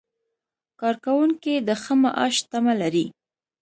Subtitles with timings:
[0.79, 3.05] کارکوونکي د ښه معاش تمه لري.